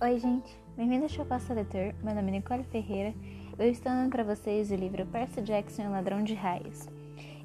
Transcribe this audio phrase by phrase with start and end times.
[0.00, 0.56] Oi, gente.
[0.76, 1.92] Bem-vindos ao Pasta Leitor.
[2.04, 3.12] Meu nome é Nicole Ferreira.
[3.58, 6.88] Eu estou dando para vocês o livro Percy Jackson e o Ladrão de Raios.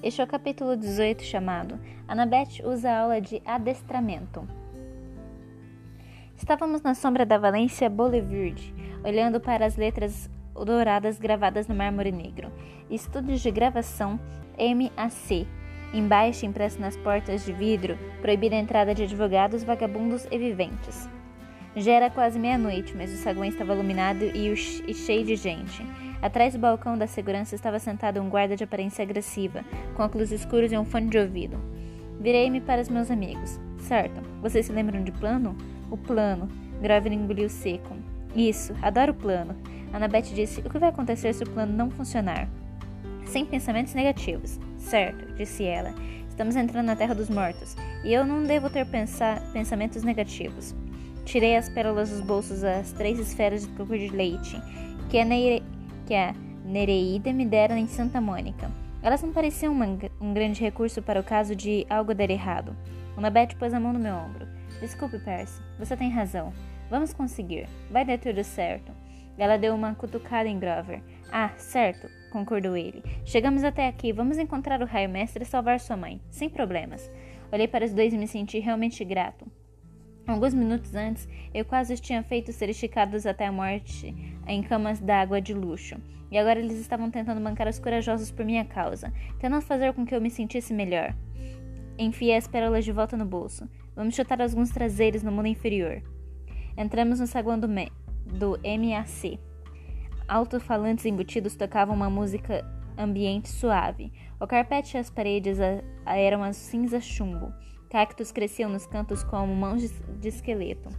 [0.03, 4.47] Este é o capítulo 18 chamado Annabeth usa aula de adestramento.
[6.37, 8.71] Estávamos na sombra da Valência Boulevard,
[9.03, 12.51] olhando para as letras douradas gravadas no mármore negro.
[12.87, 14.19] Estúdios de gravação
[14.59, 15.47] MAC.
[15.91, 21.09] Embaixo, impresso nas portas de vidro, proibida a entrada de advogados, vagabundos e viventes.
[21.75, 25.83] Já era quase meia-noite, mas o saguão estava iluminado e, cheio de gente.
[26.21, 29.65] Atrás do balcão da segurança estava sentado um guarda de aparência agressiva,
[29.95, 31.59] com óculos escuros e um fone de ouvido.
[32.19, 33.59] Virei-me para os meus amigos.
[33.79, 35.57] Certo, vocês se lembram de plano?
[35.89, 36.47] O plano.
[36.79, 37.95] Grover engoliu seco.
[38.35, 39.55] Isso, adoro o plano.
[39.91, 42.47] Annabeth disse: O que vai acontecer se o plano não funcionar?
[43.25, 44.59] Sem pensamentos negativos.
[44.77, 45.93] Certo, disse ela.
[46.29, 50.73] Estamos entrando na Terra dos Mortos, e eu não devo ter pensa pensamentos negativos.
[51.25, 54.59] Tirei as pérolas dos bolsos das três esferas de coco de leite
[55.09, 55.63] que a, Neire...
[56.05, 56.33] que a
[56.65, 58.71] Nereida me dera em Santa Mônica.
[59.01, 59.85] Elas não pareciam uma...
[60.19, 62.75] um grande recurso para o caso de algo dar errado.
[63.15, 64.47] Annabeth pôs a mão no meu ombro.
[64.79, 65.61] Desculpe, Percy.
[65.77, 66.51] Você tem razão.
[66.89, 67.67] Vamos conseguir.
[67.91, 68.91] Vai dar tudo certo.
[69.37, 71.01] Ela deu uma cutucada em Grover.
[71.31, 73.03] Ah, certo, concordou ele.
[73.25, 74.11] Chegamos até aqui.
[74.11, 76.21] Vamos encontrar o raio mestre e salvar sua mãe.
[76.29, 77.11] Sem problemas.
[77.51, 79.45] Olhei para os dois e me senti realmente grato.
[80.25, 84.15] Alguns minutos antes, eu quase os tinha feito ser esticados até a morte
[84.47, 85.97] em camas d'água de luxo,
[86.31, 90.15] e agora eles estavam tentando bancar os corajosos por minha causa, tentando fazer com que
[90.15, 91.13] eu me sentisse melhor.
[91.97, 93.69] Enfiei as pérolas de volta no bolso.
[93.95, 96.01] Vamos chutar alguns traseiros no mundo inferior.
[96.75, 99.39] Entramos no saguão do, do MAC.
[100.27, 102.65] Alto-falantes embutidos tocavam uma música
[102.97, 104.11] ambiente suave.
[104.39, 105.59] O carpete e as paredes
[106.05, 107.53] eram as cinza chumbo.
[107.93, 109.83] Cactos cresciam nos cantos como mãos
[110.19, 110.89] de esqueleto.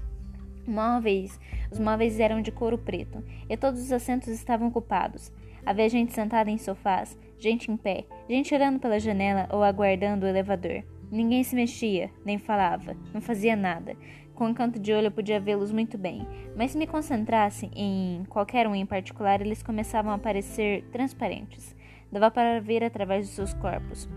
[0.64, 5.32] Móveis, os móveis eram de couro preto, e todos os assentos estavam ocupados.
[5.66, 10.28] Havia gente sentada em sofás, gente em pé, gente olhando pela janela ou aguardando o
[10.28, 10.84] elevador.
[11.10, 13.96] Ninguém se mexia, nem falava, não fazia nada.
[14.32, 16.24] Com um canto de olho eu podia vê-los muito bem,
[16.54, 21.74] mas se me concentrasse em qualquer um em particular, eles começavam a parecer transparentes.
[22.12, 24.08] Dava para ver através dos seus corpos.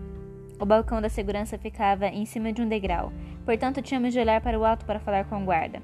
[0.60, 3.12] O balcão da segurança ficava em cima de um degrau,
[3.44, 5.80] portanto tínhamos de olhar para o alto para falar com o guarda.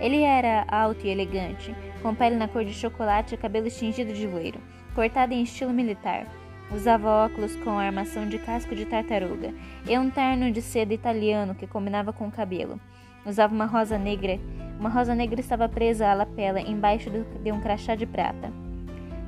[0.00, 4.26] Ele era alto e elegante, com pele na cor de chocolate e cabelo tingido de
[4.26, 4.58] loiro,
[4.94, 6.26] cortado em estilo militar.
[6.74, 9.52] Usava óculos com armação de casco de tartaruga
[9.86, 12.80] e um terno de seda italiano que combinava com o cabelo.
[13.26, 14.38] Usava uma rosa negra.
[14.78, 18.50] Uma rosa negra estava presa à lapela embaixo de um crachá de prata.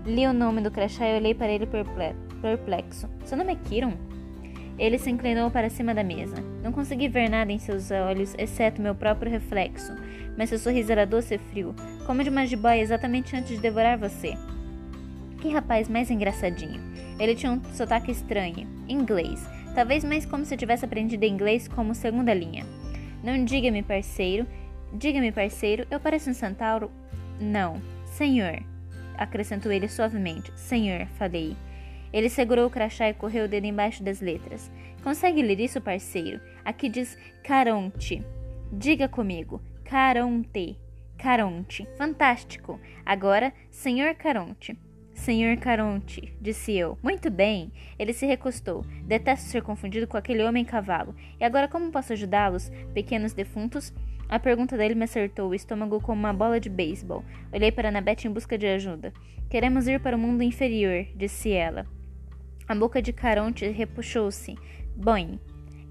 [0.06, 1.69] Li o nome do crachá e olhei para ele
[2.41, 3.10] perplexo.
[3.25, 4.11] Seu nome é Kiron?
[4.78, 6.36] Ele se inclinou para cima da mesa.
[6.62, 9.92] Não consegui ver nada em seus olhos, exceto meu próprio reflexo,
[10.36, 11.74] mas seu sorriso era doce e frio,
[12.06, 14.34] como de uma jiboia exatamente antes de devorar você.
[15.40, 16.80] Que rapaz mais engraçadinho.
[17.18, 22.32] Ele tinha um sotaque estranho, inglês, talvez mais como se tivesse aprendido inglês como segunda
[22.32, 22.64] linha.
[23.22, 24.46] Não diga-me, parceiro.
[24.92, 26.90] Diga-me, parceiro, eu pareço um centauro?
[27.40, 28.62] Não, senhor,
[29.16, 30.52] acrescentou ele suavemente.
[30.56, 31.56] Senhor, falei.
[32.12, 34.70] Ele segurou o crachá e correu o dedo embaixo das letras.
[35.02, 36.40] Consegue ler isso, parceiro?
[36.64, 38.22] Aqui diz Caronte.
[38.72, 39.60] Diga comigo.
[39.84, 40.78] Caronte.
[41.18, 41.88] Caronte.
[41.96, 42.78] Fantástico.
[43.04, 44.76] Agora, Senhor Caronte.
[45.14, 46.98] Senhor Caronte, disse eu.
[47.02, 47.70] Muito bem.
[47.98, 48.84] Ele se recostou.
[49.04, 51.14] Detesto ser confundido com aquele homem cavalo.
[51.38, 53.92] E agora como posso ajudá-los, pequenos defuntos?
[54.28, 57.22] A pergunta dele me acertou o estômago como uma bola de beisebol.
[57.52, 59.12] Olhei para Annabeth em busca de ajuda.
[59.50, 61.86] Queremos ir para o mundo inferior, disse ela.
[62.72, 64.56] A boca de Caronte repuxou-se.
[64.96, 65.38] Boing.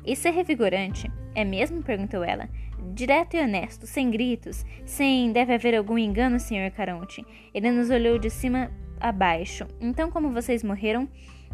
[0.03, 1.11] Isso é revigorante.
[1.35, 1.83] É mesmo?
[1.83, 2.49] perguntou ela.
[2.95, 4.65] Direto e honesto, sem gritos.
[4.83, 6.71] Sem deve haver algum engano, Sr.
[6.75, 7.23] Caronte.
[7.53, 9.67] Ele nos olhou de cima a baixo.
[9.79, 11.07] Então, como vocês morreram?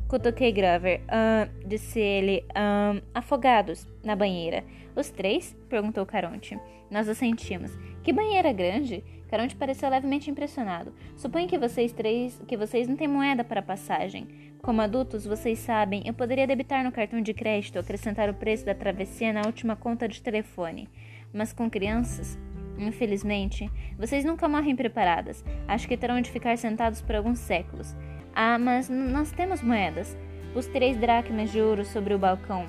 [0.07, 1.01] Cutuquei Grover.
[1.09, 2.45] Ah, disse ele.
[2.55, 4.63] Ah, afogados, na banheira.
[4.95, 5.53] Os três?
[5.67, 6.57] perguntou Caronte.
[6.89, 7.77] Nós assentimos.
[8.01, 9.03] Que banheira grande!
[9.29, 10.93] Caronte pareceu levemente impressionado.
[11.15, 14.27] Suponho que vocês três, que vocês não têm moeda para passagem.
[14.61, 18.73] Como adultos, vocês sabem, eu poderia debitar no cartão de crédito acrescentar o preço da
[18.73, 20.89] travessia na última conta de telefone.
[21.33, 22.37] Mas com crianças,
[22.77, 25.43] infelizmente, vocês nunca morrem preparadas.
[25.67, 27.95] Acho que terão de ficar sentados por alguns séculos.
[28.33, 30.17] Ah, mas nós temos moedas.
[30.55, 32.65] Os três dracmas de ouro sobre o balcão.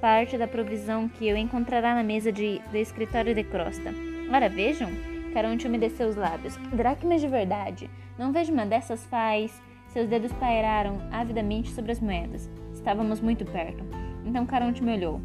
[0.00, 3.92] Parte da provisão que eu encontrará na mesa de, do escritório de Crosta.
[4.32, 5.17] Ora, vejam.
[5.32, 6.56] Caronte umedeceu os lábios.
[6.72, 7.90] Dracmas de verdade.
[8.18, 12.48] Não vejo uma dessas faz seus dedos pairaram avidamente sobre as moedas.
[12.72, 13.82] Estávamos muito perto.
[14.24, 15.20] Então Caronte me olhou.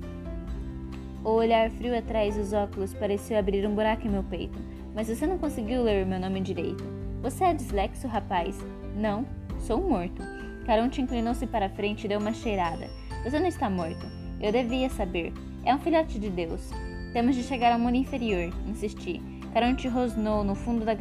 [1.24, 4.58] O olhar frio atrás dos óculos pareceu abrir um buraco em meu peito.
[4.96, 6.84] Mas você não conseguiu ler meu nome direito.
[7.22, 8.58] Você é dislexo, rapaz?
[8.96, 9.26] Não,
[9.60, 10.22] sou morto.
[10.66, 12.88] Caronte inclinou-se para a frente e deu uma cheirada.
[13.24, 14.06] Você não está morto.
[14.40, 15.34] Eu devia saber.
[15.66, 16.72] É um filhote de Deus.
[17.12, 19.22] Temos de chegar ao mundo inferior, insisti.
[19.54, 20.96] Caronte rosnou no fundo da,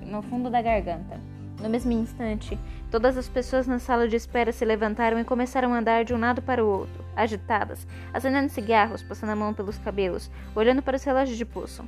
[0.00, 1.20] no fundo da garganta.
[1.60, 2.58] No mesmo instante,
[2.90, 6.18] todas as pessoas na sala de espera se levantaram e começaram a andar de um
[6.18, 11.04] lado para o outro, agitadas, acendendo cigarros, passando a mão pelos cabelos, olhando para os
[11.04, 11.84] relógios de pulso.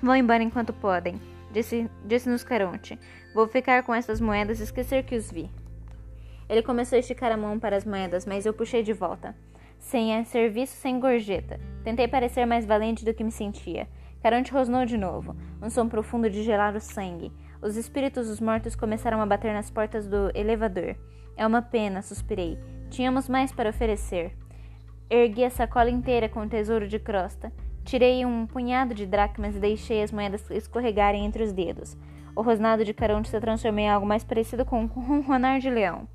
[0.00, 1.20] Vão embora enquanto podem,
[1.52, 2.98] disse-nos disse Caronte.
[3.34, 5.50] Vou ficar com essas moedas e esquecer que os vi.
[6.48, 9.36] Ele começou a esticar a mão para as moedas, mas eu puxei de volta.
[9.78, 11.60] Sem serviço, sem gorjeta.
[11.84, 13.86] Tentei parecer mais valente do que me sentia.
[14.22, 17.32] Caronte rosnou de novo, um som profundo de gelar o sangue.
[17.62, 20.96] Os espíritos dos mortos começaram a bater nas portas do elevador.
[21.36, 22.58] É uma pena, suspirei.
[22.90, 24.36] Tínhamos mais para oferecer.
[25.08, 27.52] Ergui a sacola inteira com o tesouro de crosta.
[27.84, 31.96] Tirei um punhado de dracmas e deixei as moedas escorregarem entre os dedos.
[32.34, 36.08] O rosnado de Caronte se transformou em algo mais parecido com um ronronar de leão.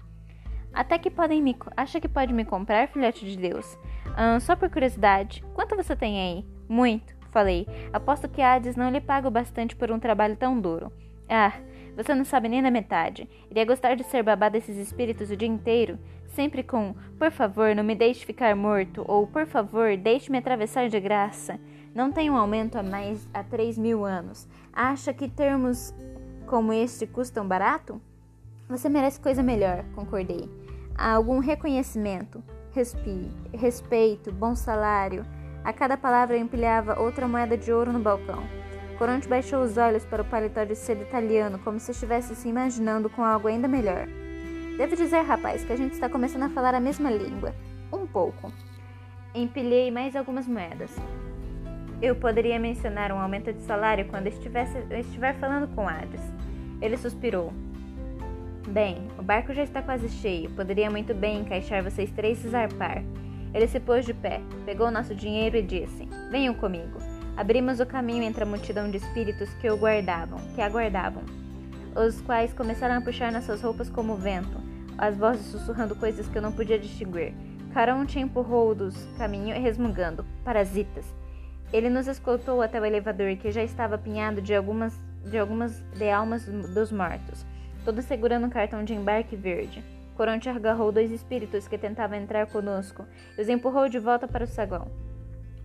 [0.74, 1.56] Até que podem me.
[1.78, 3.78] Acha que pode me comprar, filhote de Deus?
[4.16, 6.46] Ah, só por curiosidade, quanto você tem aí?
[6.68, 7.68] Muito, falei.
[7.92, 10.92] Aposto que Hades não lhe paga o bastante por um trabalho tão duro.
[11.28, 11.54] Ah,
[11.96, 13.28] você não sabe nem da metade.
[13.50, 16.00] Iria gostar de ser babá desses espíritos o dia inteiro?
[16.28, 21.00] Sempre com por favor, não me deixe ficar morto, ou por favor, deixe-me atravessar de
[21.00, 21.60] graça.
[21.94, 24.48] Não tem um aumento a mais há três mil anos.
[24.72, 25.94] Acha que termos
[26.48, 28.02] como este custam barato?
[28.68, 30.50] Você merece coisa melhor, concordei.
[30.96, 35.26] Há algum reconhecimento, respi, respeito, bom salário.
[35.64, 38.44] A cada palavra empilhava outra moeda de ouro no balcão.
[38.98, 43.10] Coronte baixou os olhos para o paletó de seda italiano, como se estivesse se imaginando
[43.10, 44.08] com algo ainda melhor.
[44.78, 47.56] Devo dizer, rapaz, que a gente está começando a falar a mesma língua.
[47.92, 48.52] Um pouco.
[49.34, 50.94] Empilhei mais algumas moedas.
[52.02, 56.22] Eu poderia mencionar um aumento de salário quando estivesse, estiver falando com Hades.
[56.82, 57.54] Ele suspirou.
[58.68, 60.50] Bem, o barco já está quase cheio.
[60.50, 63.02] Poderia muito bem encaixar vocês três e zarpar.
[63.54, 67.00] Ele se pôs de pé, pegou nosso dinheiro e disse: Venham comigo.
[67.38, 71.24] Abrimos o caminho entre a multidão de espíritos que o guardavam, que aguardavam,
[71.96, 74.60] os quais começaram a puxar nossas roupas como vento,
[74.98, 77.34] as vozes sussurrando coisas que eu não podia distinguir.
[77.74, 81.06] Caronte empurrou dos caminho resmungando, parasitas.
[81.72, 84.94] Ele nos escoltou até o elevador que já estava apinhado de algumas
[85.26, 87.46] de algumas de almas dos mortos,
[87.86, 89.84] todos segurando um cartão de embarque verde.
[90.14, 93.06] Coronte agarrou dois espíritos que tentavam entrar conosco
[93.38, 94.92] e os empurrou de volta para o saguão.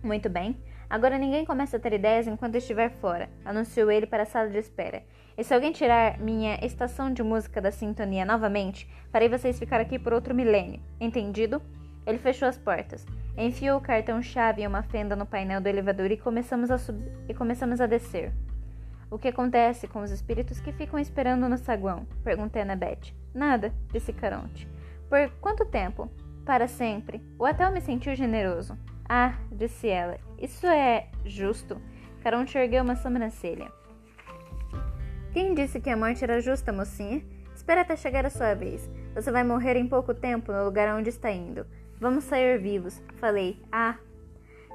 [0.03, 0.57] Muito bem,
[0.89, 4.57] Agora ninguém começa a ter ideias enquanto estiver fora, anunciou ele para a sala de
[4.57, 5.03] espera.
[5.37, 9.99] E se alguém tirar minha estação de música da sintonia novamente, farei vocês ficar aqui
[9.99, 10.81] por outro milênio.
[10.99, 11.61] Entendido?
[12.07, 13.05] Ele fechou as portas,
[13.37, 16.77] enfiou o cartão-chave em uma fenda no painel do elevador e começamos a,
[17.27, 18.33] e começamos a descer.
[19.11, 22.07] O que acontece com os espíritos que ficam esperando no saguão?
[22.23, 23.18] Perguntei a Annabeth.
[23.33, 24.67] Nada, disse Caronte.
[25.09, 26.09] Por quanto tempo?
[26.45, 27.21] Para sempre.
[27.37, 28.77] O hotel me sentiu generoso.
[29.07, 31.81] Ah, disse ela, isso é justo.
[32.21, 33.71] Caronte ergueu uma sobrancelha.
[35.31, 37.23] Quem disse que a morte era justa, mocinha?
[37.55, 38.89] Espera até chegar a sua vez.
[39.13, 41.65] Você vai morrer em pouco tempo no lugar onde está indo.
[41.99, 43.01] Vamos sair vivos.
[43.17, 43.61] Falei.
[43.71, 43.95] Ah.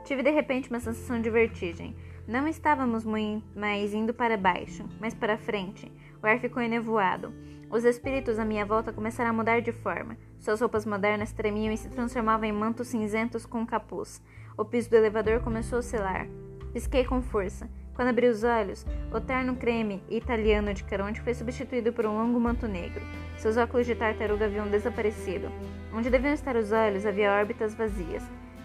[0.04, 1.96] Tive de repente uma sensação de vertigem.
[2.26, 5.90] Não estávamos mais indo para baixo, mas para frente.
[6.22, 7.32] O ar ficou enevoado.
[7.74, 10.16] Os espíritos à minha volta começaram a mudar de forma.
[10.38, 14.22] Suas roupas modernas tremiam e se transformavam em mantos cinzentos com capuz.
[14.56, 16.28] O piso do elevador começou a oscilar.
[16.72, 17.68] Pisquei com força.
[17.92, 22.38] Quando abri os olhos, o terno creme italiano de Caronte foi substituído por um longo
[22.38, 23.02] manto negro.
[23.38, 25.50] Seus óculos de tartaruga haviam desaparecido.
[25.92, 28.22] Onde deviam estar os olhos havia órbitas vazias,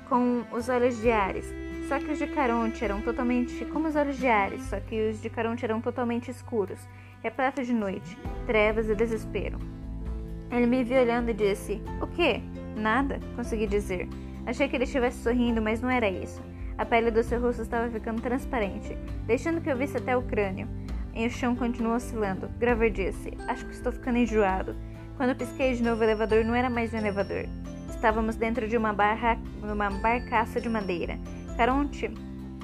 [0.07, 1.51] com os olhos de Ares.
[1.87, 5.19] Só que os de Caronte eram totalmente como os olhos de Ares, só que os
[5.19, 6.77] de Caronte eram totalmente escuros
[7.21, 9.59] repleto de noite, trevas e desespero.
[10.51, 12.41] Ele me viu olhando e disse: O quê?
[12.75, 14.07] Nada, consegui dizer.
[14.45, 16.41] Achei que ele estivesse sorrindo, mas não era isso.
[16.77, 18.97] A pele do seu rosto estava ficando transparente,
[19.27, 20.67] deixando que eu visse até o crânio.
[21.13, 22.49] E o chão continuou oscilando.
[22.57, 24.75] Graver disse: Acho que estou ficando enjoado.
[25.17, 27.45] Quando pisquei de novo, o elevador não era mais um elevador.
[27.89, 31.19] Estávamos dentro de uma, barra, uma barcaça de madeira.
[31.57, 32.09] Caronte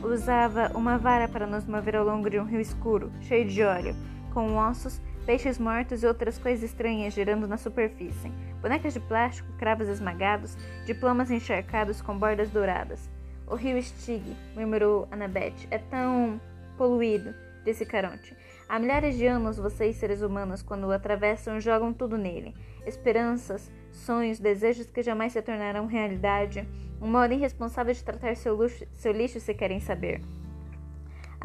[0.02, 3.94] usava uma vara para nos mover ao longo de um rio escuro, cheio de óleo
[4.36, 8.30] com ossos, peixes mortos e outras coisas estranhas girando na superfície.
[8.62, 13.10] Bonecas de plástico, cravos esmagados, diplomas encharcados com bordas douradas.
[13.48, 16.42] O rio Stig, murmurou Annabeth, é tão
[16.78, 18.36] poluído, disse Caronte.
[18.68, 22.54] Há milhares de anos vocês, seres humanos, quando o atravessam, jogam tudo nele.
[22.86, 26.68] Esperanças, sonhos, desejos que jamais se tornarão realidade.
[27.02, 30.20] Um modo irresponsável de tratar seu, luxo, seu lixo se querem saber.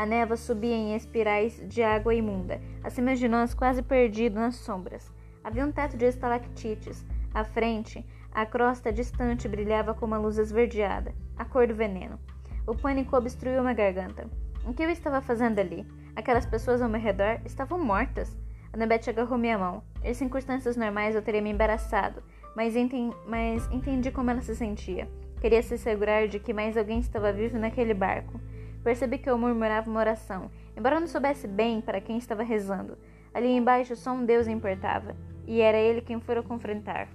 [0.00, 5.12] A névoa subia em espirais de água imunda, acima de nós, quase perdido nas sombras.
[5.44, 7.04] Havia um teto de estalactites.
[7.34, 8.02] À frente,
[8.32, 12.18] a crosta distante brilhava com uma luz esverdeada, a cor do veneno.
[12.66, 14.26] O pânico obstruiu minha garganta.
[14.64, 15.86] O que eu estava fazendo ali?
[16.16, 18.34] Aquelas pessoas ao meu redor estavam mortas.
[18.72, 19.82] Annabeth agarrou minha mão.
[20.02, 22.22] Em circunstâncias normais eu teria me embaraçado,
[22.56, 25.06] mas, enten mas entendi como ela se sentia.
[25.42, 28.40] Queria se assegurar de que mais alguém estava vivo naquele barco.
[28.82, 32.96] Percebi que eu murmurava uma oração, embora não soubesse bem para quem estava rezando.
[33.32, 35.14] Ali embaixo só um Deus importava,
[35.46, 37.08] e era ele quem fora confrontar.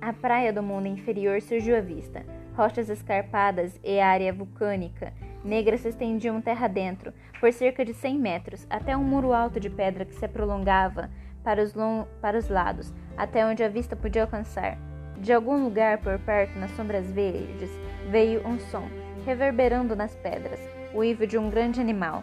[0.00, 2.24] A praia do mundo inferior surgiu à vista.
[2.56, 5.12] Rochas escarpadas e área vulcânica
[5.44, 9.70] negra se estendiam terra dentro, por cerca de cem metros, até um muro alto de
[9.70, 11.10] pedra que se prolongava
[11.42, 11.74] para os,
[12.20, 14.78] para os lados, até onde a vista podia alcançar.
[15.20, 17.70] De algum lugar por perto, nas sombras verdes,
[18.08, 18.88] veio um som,
[19.26, 20.60] reverberando nas pedras,
[20.94, 22.22] o uivo de um grande animal.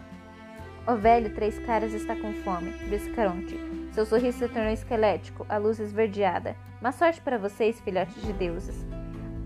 [0.86, 3.58] O velho Três Caras está com fome, disse Caronte.
[3.92, 6.56] Seu sorriso se tornou esquelético, a luz esverdeada.
[6.80, 8.86] Má sorte para vocês, filhotes de deuses.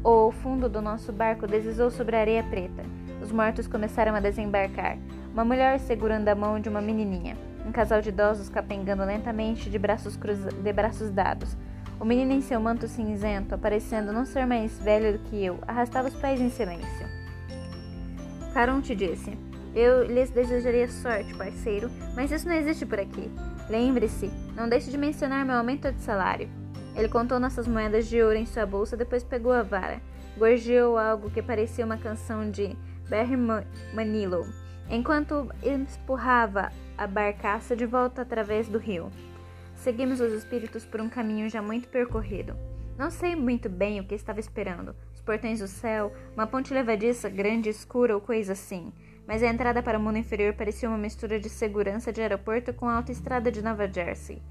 [0.05, 2.83] O fundo do nosso barco deslizou sobre a areia preta.
[3.21, 4.97] Os mortos começaram a desembarcar.
[5.33, 7.37] Uma mulher segurando a mão de uma menininha.
[7.67, 10.51] Um casal de idosos capengando lentamente de braços, cruza...
[10.51, 11.57] de braços dados.
[12.01, 16.09] O menino em seu manto cinzento, aparecendo não ser mais velho do que eu, arrastava
[16.09, 17.07] os pés em silêncio.
[18.55, 19.37] Caronte disse:
[19.75, 23.31] Eu lhes desejaria sorte, parceiro, mas isso não existe por aqui.
[23.69, 26.49] Lembre-se, não deixe de mencionar meu aumento de salário.
[26.97, 30.01] Ele contou nossas moedas de ouro em sua bolsa, depois pegou a vara.
[30.39, 32.75] Gorjeou algo que parecia uma canção de
[33.11, 33.37] Barry
[33.95, 34.47] Manilow,
[34.89, 39.11] enquanto empurrava a barcaça de volta através do rio.
[39.81, 42.55] Seguimos os espíritos por um caminho já muito percorrido.
[42.99, 44.95] Não sei muito bem o que estava esperando.
[45.15, 48.93] Os portões do céu, uma ponte levadiça, grande, escura ou coisa assim.
[49.27, 52.91] Mas a entrada para o mundo inferior parecia uma mistura de segurança de aeroporto com
[52.91, 54.43] a autoestrada de Nova Jersey.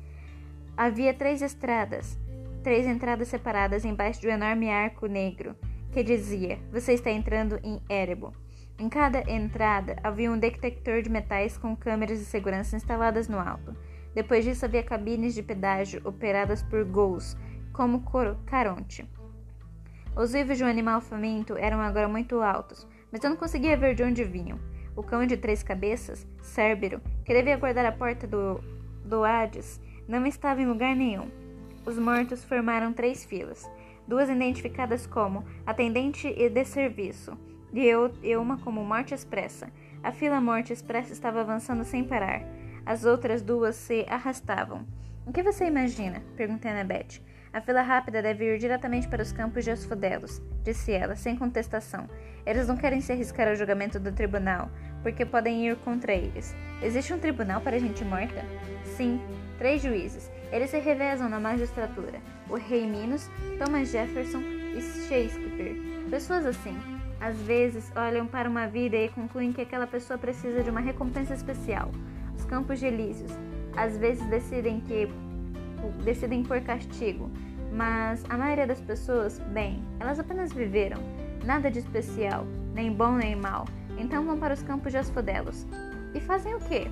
[0.76, 2.18] Havia três estradas,
[2.64, 5.56] três entradas separadas embaixo de um enorme arco negro,
[5.92, 8.34] que dizia: Você está entrando em Erebo.
[8.80, 13.76] Em cada entrada havia um detector de metais com câmeras de segurança instaladas no alto.
[14.14, 17.38] Depois disso havia cabines de pedágio operadas por Gous,
[17.72, 18.04] como
[18.46, 19.08] Caronte.
[20.16, 23.96] Os vivos de um animal faminto eram agora muito altos, mas eu não conseguia ver
[23.96, 24.60] de onde vinham.
[24.96, 28.60] O cão de três cabeças, Cérbero, que devia guardar a porta do,
[29.06, 31.30] do Hades, não estava em lugar nenhum.
[31.86, 33.70] Os mortos formaram três filas,
[34.08, 37.38] duas identificadas como atendente e de serviço,
[37.72, 39.72] e, eu, e uma como morte expressa.
[40.04, 42.42] A fila morte expressa estava avançando sem parar.
[42.90, 44.84] As outras duas se arrastavam.
[45.24, 46.24] O que você imagina?
[46.36, 47.22] perguntei a Annabeth.
[47.54, 52.10] A fila rápida deve ir diretamente para os campos de Osfodelos, disse ela, sem contestação.
[52.48, 54.72] Eles não querem se arriscar ao julgamento do tribunal,
[55.04, 56.56] porque podem ir contra eles.
[56.82, 58.44] Existe um tribunal para gente morta?
[58.84, 59.22] Sim,
[59.60, 60.28] três juízes.
[60.52, 62.20] Eles se revezam na magistratura:
[62.50, 63.30] o rei Minos,
[63.64, 65.80] Thomas Jefferson e Shakespeare.
[66.10, 66.76] Pessoas assim,
[67.22, 71.36] às vezes, olham para uma vida e concluem que aquela pessoa precisa de uma recompensa
[71.36, 71.92] especial.
[72.50, 73.32] Os campos de Elíseos,
[73.78, 75.08] às vezes decidem que
[76.04, 77.30] decidem por castigo,
[77.72, 80.98] mas a maioria das pessoas, bem, elas apenas viveram,
[81.46, 83.66] nada de especial, nem bom nem mal.
[84.00, 85.68] Então vão para os campos de Asfodelos.
[86.16, 86.88] E fazem o quê?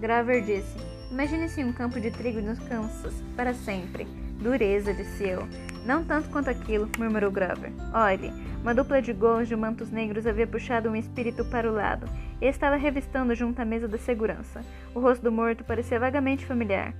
[0.00, 0.78] Graver disse:
[1.10, 4.06] Imagine-se um campo de trigo nos Kansas, para sempre.
[4.40, 5.40] Dureza, disse eu.
[5.84, 7.72] Não tanto quanto aquilo, murmurou Grover.
[7.94, 12.06] Olhe, uma dupla de gols de mantos negros havia puxado um espírito para o lado
[12.40, 14.62] e estava revistando junto à mesa da segurança.
[14.94, 16.94] O rosto do morto parecia vagamente familiar.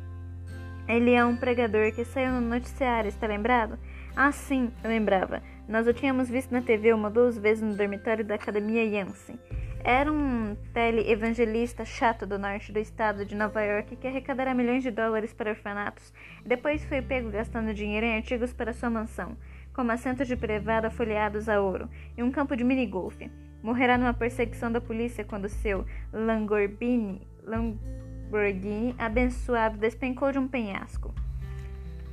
[0.88, 3.78] Ele é um pregador que saiu no noticiário, está lembrado?
[4.16, 5.42] Ah, sim, eu lembrava.
[5.68, 9.38] Nós o tínhamos visto na TV uma duas vezes no dormitório da Academia Yancey.
[9.82, 14.90] Era um tele-evangelista chato do norte do estado de Nova York que arrecadara milhões de
[14.90, 16.12] dólares para orfanatos
[16.44, 19.38] e depois foi pego gastando dinheiro em artigos para sua mansão,
[19.72, 23.30] como assentos de privada folheados a ouro e um campo de minigolfe.
[23.62, 31.14] Morrerá numa perseguição da polícia quando seu Lamborghini, Lamborghini abençoado despencou de um penhasco.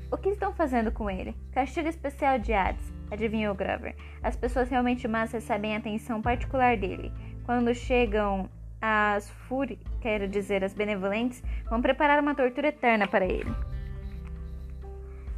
[0.09, 1.35] O que estão fazendo com ele?
[1.51, 3.93] Castigo especial de Hades, adivinhou Grover.
[4.23, 7.11] As pessoas realmente más recebem atenção particular dele.
[7.47, 8.49] Quando chegam
[8.81, 13.49] as fúrias, quero dizer, as benevolentes, vão preparar uma tortura eterna para ele.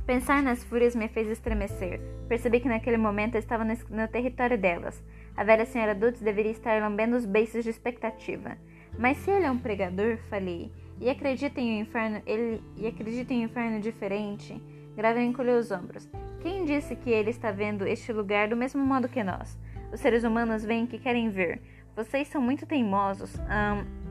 [0.08, 2.02] Pensar nas fúrias me fez estremecer.
[2.28, 5.04] Percebi que naquele momento eu estava no, território delas.
[5.38, 8.58] A velha senhora Dutz deveria estar lambendo os beiços de expectativa.
[8.98, 13.36] Mas se ele é um pregador, falei, e acredita em um inferno, ele e acredita
[13.36, 14.60] em um inferno diferente,
[14.96, 16.10] Gravel encolheu os ombros.
[16.42, 19.60] Quem disse que ele está vendo este lugar do mesmo modo que nós?
[19.92, 21.62] Os seres humanos veem que querem ver.
[22.00, 23.36] Vocês são muito teimosos,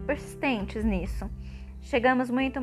[0.06, 1.26] persistentes nisso.
[1.80, 2.60] Chegamos muito.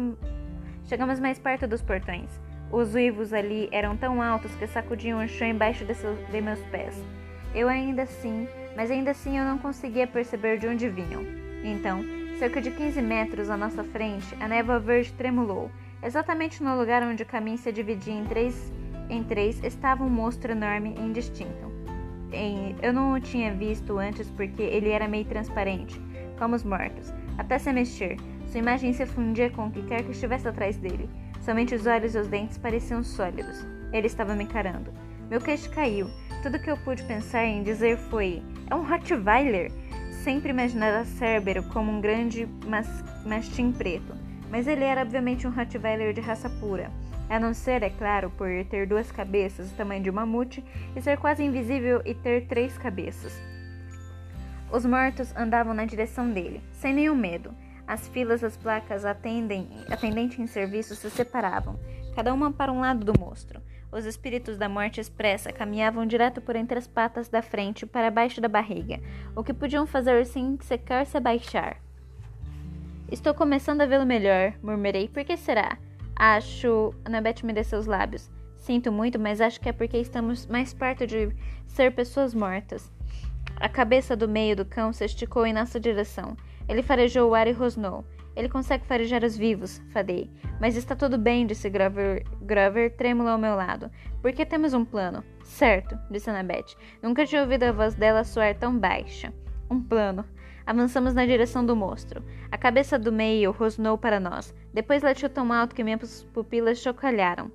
[0.84, 2.30] Chegamos mais perto dos portões.
[2.72, 5.96] Os uivos ali eram tão altos que sacudiam o chão embaixo de,
[6.32, 6.96] de meus pés.
[7.56, 11.24] Eu ainda assim, mas ainda assim eu não conseguia perceber de onde vinham.
[11.64, 12.04] Então,
[12.38, 15.72] cerca de 15 metros à nossa frente, a névoa verde tremulou.
[16.04, 18.72] Exatamente no lugar onde o caminho se dividia em três,
[19.10, 21.65] em três estava um monstro enorme e indistinto.
[22.36, 26.00] Em, eu não o tinha visto antes porque ele era meio transparente,
[26.38, 28.18] como os mortos, até se mexer.
[28.48, 31.10] Sua imagem se fundia com o que quer que estivesse atrás dele.
[31.42, 33.66] Somente os olhos e os dentes pareciam sólidos.
[33.94, 34.92] Ele estava me encarando.
[35.30, 36.08] Meu queixo caiu.
[36.44, 39.72] Tudo que eu pude pensar em dizer foi: É um Rottweiler!
[40.24, 42.88] Sempre imaginara Cérbero como um grande mas
[43.26, 44.14] mastim preto,
[44.50, 46.92] mas ele era obviamente um Rottweiler de raça pura.
[47.30, 50.64] A não ser, é claro, por ter duas cabeças, o tamanho de um mamute,
[50.96, 53.42] e ser quase invisível e ter três cabeças.
[54.72, 57.54] Os mortos andavam na direção dele, sem nenhum medo.
[57.88, 61.80] As filas das placas atendem, atendente em serviço se separavam,
[62.16, 63.62] cada uma para um lado do monstro.
[63.92, 68.42] Os espíritos da morte expressa caminhavam direto por entre as patas da frente para baixo
[68.42, 69.00] da barriga,
[69.36, 71.78] o que podiam fazer sem sequer se abaixar.
[73.12, 75.08] Estou começando a vê-lo melhor, murmurei.
[75.08, 75.78] Por que será?
[76.16, 76.94] Acho.
[77.04, 78.32] Annabeth me desceu os lábios.
[78.58, 81.36] Sinto muito, mas acho que é porque estamos mais perto de
[81.68, 82.92] ser pessoas mortas.
[83.58, 86.36] A cabeça do meio do cão se esticou em nossa direção.
[86.68, 88.04] Ele farejou o ar e rosnou.
[88.36, 90.30] Ele consegue farejar os vivos, fadei.
[90.60, 93.90] Mas está tudo bem, disse Grover, Grover trêmulo ao meu lado.
[94.22, 95.24] Porque temos um plano.
[95.44, 96.76] Certo, disse Annabeth.
[97.02, 99.34] Nunca tinha ouvido a voz dela soar tão baixa.
[99.70, 100.26] Um plano.
[100.66, 102.24] Avançamos na direção do monstro.
[102.50, 104.54] A cabeça do meio rosnou para nós.
[104.74, 107.52] Depois latiu tão alto que minhas pupilas chocalharam.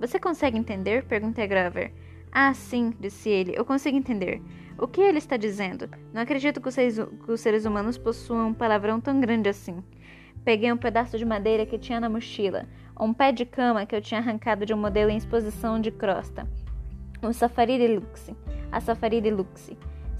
[0.00, 1.04] Você consegue entender?
[1.04, 1.92] Perguntei a Grover.
[2.32, 3.54] Ah, sim, disse ele.
[3.56, 4.42] Eu consigo entender.
[4.76, 5.88] O que ele está dizendo?
[6.12, 9.82] Não acredito que os, seres, que os seres humanos possuam um palavrão tão grande assim.
[10.44, 12.66] Peguei um pedaço de madeira que tinha na mochila,
[12.98, 16.48] um pé de cama que eu tinha arrancado de um modelo em exposição de crosta.
[17.22, 18.36] Um safari deluxe.
[18.70, 19.76] A safari deluxe.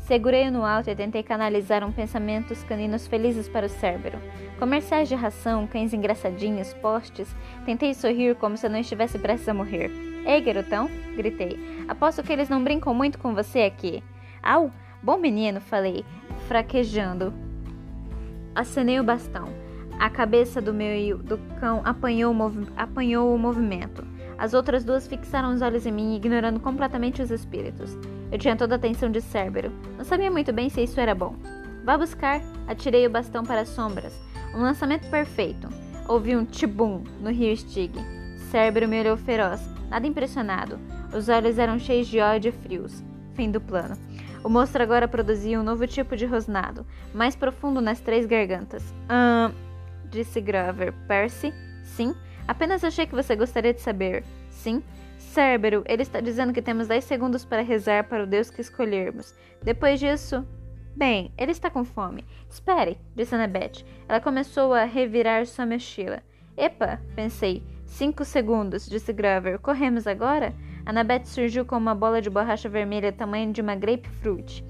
[0.09, 4.19] Segurei-o no alto e tentei canalizar um pensamentos caninos felizes para o cérebro.
[4.59, 7.29] Comerciais de ração, cães engraçadinhos, postes.
[7.67, 9.91] Tentei sorrir como se eu não estivesse prestes a morrer.
[10.25, 10.89] Ei, garotão!
[11.15, 11.85] Gritei.
[11.87, 14.03] Aposto que eles não brincam muito com você aqui.
[14.43, 14.73] Au!
[15.03, 16.03] Bom menino, falei,
[16.47, 17.35] fraquejando.
[18.55, 19.53] Acenei o bastão.
[20.01, 24.07] A cabeça do meio do cão apanhou o, apanhou o movimento.
[24.39, 27.95] As outras duas fixaram os olhos em mim, ignorando completamente os espíritos.
[28.31, 29.73] Eu tinha toda a atenção de Cérbero.
[29.97, 31.35] Não sabia muito bem se isso era bom.
[31.85, 32.41] Vá buscar.
[32.67, 34.13] Atirei o bastão para as sombras.
[34.55, 35.69] Um lançamento perfeito.
[36.07, 37.93] Ouvi um tibum no rio Stig.
[38.51, 40.79] Cérbero me olhou feroz, nada impressionado.
[41.15, 43.03] Os olhos eram cheios de ódio e frios.
[43.35, 43.97] Fim do plano.
[44.45, 48.95] O monstro agora produzia um novo tipo de rosnado, mais profundo nas três gargantas.
[49.09, 49.51] Ah,
[50.11, 50.93] disse Grover.
[51.07, 51.53] Percy?
[51.83, 52.15] Sim?
[52.47, 54.25] Apenas achei que você gostaria de saber.
[54.51, 54.83] Sim?
[55.29, 59.35] Cérbero, ele está dizendo que temos 10 segundos para rezar para o Deus que escolhermos.
[59.63, 60.47] Depois disso.
[60.97, 62.25] Bem, ele está com fome.
[62.49, 63.85] Espere, disse Annabeth.
[64.09, 66.23] Ela começou a revirar sua mochila.
[66.57, 67.63] Epa, pensei.
[67.85, 69.59] Cinco segundos, disse Grover.
[69.59, 70.55] Corremos agora?
[70.85, 74.65] Annabeth surgiu com uma bola de borracha vermelha tamanho de uma grapefruit.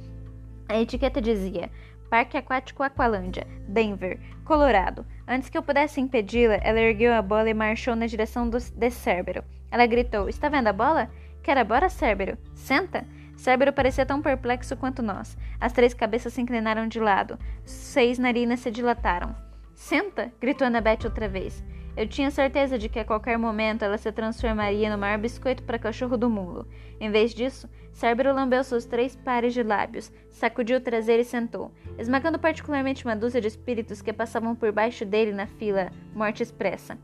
[0.68, 1.71] A etiqueta dizia:
[2.11, 5.07] Parque Aquático Aqualândia, Denver, Colorado.
[5.27, 8.90] Antes que eu pudesse impedi-la, ela ergueu a bola e marchou na direção do, de
[8.90, 9.42] Cérbero.
[9.71, 11.11] Ela gritou: Está vendo a bola?
[11.43, 12.37] Quer a bola, Cérbero?
[12.55, 13.07] Senta!
[13.37, 15.37] Cérbero parecia tão perplexo quanto nós.
[15.61, 17.39] As três cabeças se inclinaram de lado.
[17.65, 19.35] Seis narinas se dilataram.
[19.75, 20.33] Senta!
[20.41, 21.63] gritou Annabeth outra vez.
[21.97, 25.79] Eu tinha certeza de que a qualquer momento ela se transformaria no maior biscoito para
[25.79, 26.65] cachorro do mundo.
[27.01, 31.73] Em vez disso, Cérbero lambeu seus três pares de lábios, sacudiu o traseiro e sentou,
[31.99, 36.97] esmagando particularmente uma dúzia de espíritos que passavam por baixo dele na fila Morte Expressa.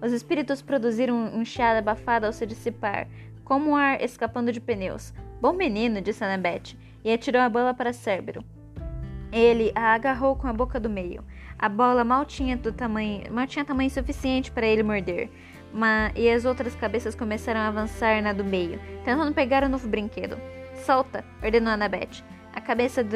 [0.00, 3.08] Os espíritos produziram um chiado abafado ao se dissipar,
[3.44, 5.12] como um ar escapando de pneus.
[5.40, 8.44] Bom menino, disse Annabeth, e atirou a bola para Cérbero.
[9.32, 11.24] Ele a agarrou com a boca do meio.
[11.58, 15.28] A bola mal tinha, do tamanho, mal tinha tamanho suficiente para ele morder,
[15.72, 19.88] mas, e as outras cabeças começaram a avançar na do meio, tentando pegar o novo
[19.88, 20.38] brinquedo.
[20.84, 21.24] Solta!
[21.42, 22.22] ordenou Annabeth.
[22.58, 23.06] A cabeça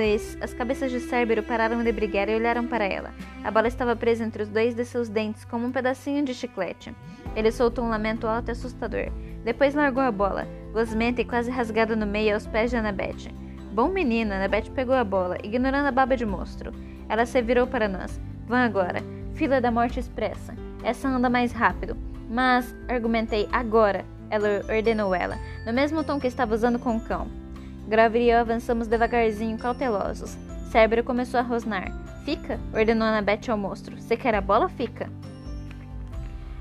[0.41, 3.13] as cabeças de Cérbero pararam de brigar e olharam para ela.
[3.43, 6.95] A bola estava presa entre os dois de seus dentes, como um pedacinho de chiclete.
[7.35, 9.11] Ele soltou um lamento alto e assustador.
[9.45, 13.35] Depois largou a bola, gosmenta e quase rasgada no meio aos pés de Annabeth.
[13.73, 16.71] Bom menino, Annabeth pegou a bola, ignorando a baba de monstro.
[17.09, 18.21] Ela se virou para nós.
[18.47, 19.03] Vão agora.
[19.35, 20.55] Fila da morte expressa.
[20.85, 21.97] Essa anda mais rápido.
[22.31, 27.42] Mas, argumentei agora, ela ordenou ela, no mesmo tom que estava usando com o cão.
[27.93, 30.39] Grave e eu avançamos devagarzinho, cautelosos.
[30.71, 31.93] Cérebro começou a rosnar.
[32.25, 34.01] Fica, ordenou Annabeth ao monstro.
[34.01, 34.67] Você quer a bola?
[34.71, 35.11] Fica.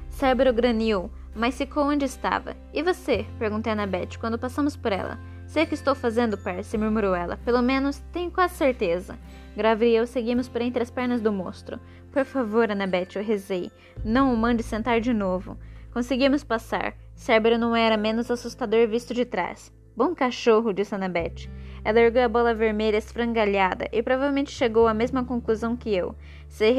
[0.10, 2.54] Cérebro graniou, mas ficou onde estava.
[2.74, 3.26] E você?
[3.39, 5.17] perguntei a Annabeth quando passamos por ela.
[5.48, 7.38] Sei o que estou fazendo, Percy, murmurou ela.
[7.38, 9.17] Pelo menos tenho quase certeza.
[9.56, 11.80] Grave e eu seguimos por entre as pernas do monstro.
[12.12, 13.72] Por favor, Annabeth, eu rezei.
[14.04, 15.58] Não o mande sentar de novo.
[15.94, 16.94] Conseguimos passar.
[17.15, 19.72] Cérebro não era menos assustador visto de trás.
[19.96, 21.50] Bom cachorro, disse Annabeth.
[21.84, 26.16] Ela ergueu a bola vermelha esfrangalhada e provavelmente chegou à mesma conclusão que eu.
[26.48, 26.72] Se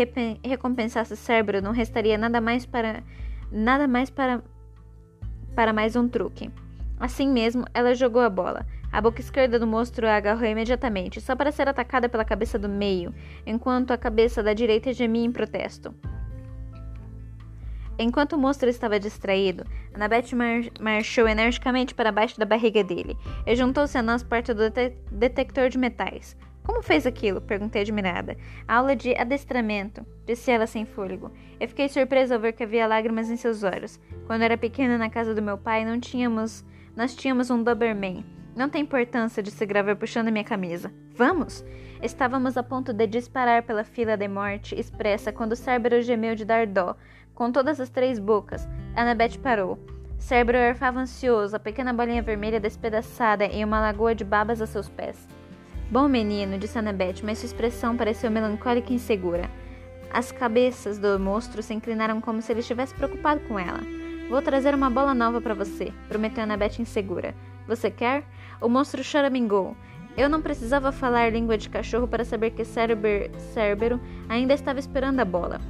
[0.45, 3.03] recompensasse Cérebro, não restaria nada mais para.
[3.51, 4.43] nada mais para.
[5.55, 6.51] para mais um truque.
[6.99, 8.65] Assim mesmo, ela jogou a bola.
[8.93, 12.69] A boca esquerda do monstro a agarrou imediatamente, só para ser atacada pela cabeça do
[12.69, 13.13] meio,
[13.45, 15.95] enquanto a cabeça da direita gemia em protesto.
[17.99, 23.55] Enquanto o monstro estava distraído, Annabeth mar marchou energicamente para baixo da barriga dele e
[23.55, 26.37] juntou-se a nós perto do de detector de metais.
[26.65, 27.41] Como fez aquilo?
[27.41, 28.37] Perguntei admirada.
[28.69, 31.33] Aula de adestramento, disse ela sem fôlego.
[31.59, 34.01] Eu fiquei surpresa ao ver que havia lágrimas em seus olhos.
[34.27, 38.25] Quando era pequena na casa do meu pai, não tínhamos nós tínhamos um Doberman.
[38.55, 40.93] Não tem importância, disse Graver puxando minha camisa.
[41.15, 41.65] Vamos?
[42.03, 46.67] Estávamos a ponto de disparar pela fila de morte expressa quando Cérbero gemeu de dar
[46.67, 46.97] dó,
[47.43, 48.69] com todas as três bocas.
[48.95, 49.77] Annabeth parou.
[50.17, 54.89] Cérbero arfava ansioso, a pequena bolinha vermelha despedaçada em uma lagoa de babas a seus
[54.89, 55.27] pés.
[55.91, 59.51] Bom menino, disse Annabeth, mas sua expressão pareceu melancólica e insegura.
[60.13, 63.81] As cabeças do monstro se inclinaram como se ele estivesse preocupado com ela.
[64.31, 67.35] Vou trazer uma bola nova para você, prometeu Annabeth insegura.
[67.67, 68.23] Você quer?
[68.61, 69.77] O monstro choramingou.
[70.17, 75.19] Eu não precisava falar língua de cachorro para saber que Cerber, Cerbero ainda estava esperando
[75.19, 75.61] a bola.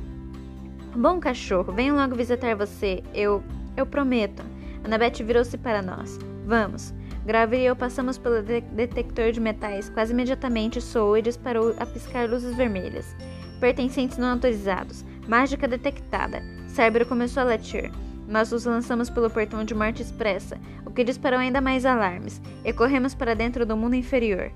[0.94, 3.02] Bom cachorro, venho logo visitar você.
[3.14, 3.42] Eu.
[3.74, 4.42] Eu prometo.
[4.84, 6.18] Annabeth virou-se para nós.
[6.44, 6.92] Vamos.
[7.24, 9.88] Graver e eu passamos pelo de detector de metais.
[9.88, 13.16] Quase imediatamente soou e disparou a piscar luzes vermelhas.
[13.58, 15.02] Pertencentes não autorizados.
[15.26, 16.42] Mágica detectada.
[16.68, 17.90] Cerbero começou a latir.
[18.28, 22.72] Nós nos lançamos pelo portão de morte expressa, o que disparou ainda mais alarmes, e
[22.72, 24.52] corremos para dentro do mundo inferior.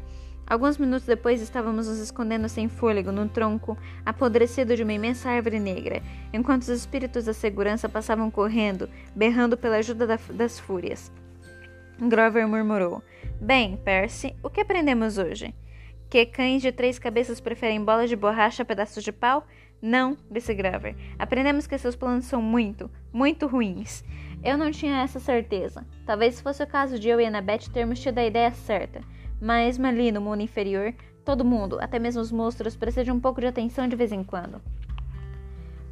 [0.48, 5.58] Alguns minutos depois estávamos nos escondendo sem fôlego no tronco apodrecido de uma imensa árvore
[5.58, 6.00] negra,
[6.32, 11.10] enquanto os espíritos da segurança passavam correndo, berrando pela ajuda da, das fúrias.
[11.98, 13.02] Grover murmurou:
[13.40, 15.52] Bem, Percy, o que aprendemos hoje?
[16.08, 19.44] Que cães de três cabeças preferem bolas de borracha a pedaços de pau?
[19.82, 20.94] Não, disse Graver.
[21.18, 24.04] Aprendemos que seus planos são muito, muito ruins.
[24.44, 25.84] Eu não tinha essa certeza.
[26.06, 29.00] Talvez fosse o caso de eu e Annabeth termos tido a ideia certa.
[29.40, 30.94] Mas ali no mundo inferior,
[31.24, 34.24] todo mundo, até mesmo os monstros, precisa de um pouco de atenção de vez em
[34.24, 34.60] quando.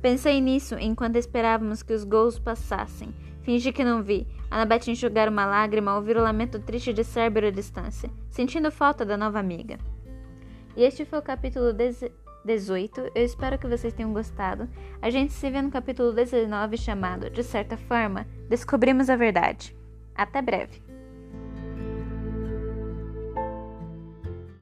[0.00, 3.14] Pensei nisso enquanto esperávamos que os gols passassem.
[3.42, 4.26] Fingi que não vi.
[4.50, 9.04] Annabeth enxugar uma lágrima ao ouvir o lamento triste de Cérbero à distância, sentindo falta
[9.04, 9.78] da nova amiga.
[10.76, 11.72] E este foi o capítulo
[12.44, 13.12] 18.
[13.14, 14.68] Eu espero que vocês tenham gostado.
[15.00, 19.74] A gente se vê no capítulo 19 chamado, de certa forma, Descobrimos a Verdade.
[20.14, 20.83] Até breve!